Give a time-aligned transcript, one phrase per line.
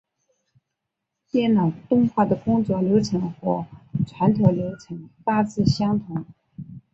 [1.29, 3.67] 电脑动画的工作流程和
[4.07, 6.25] 传统流程大致相同。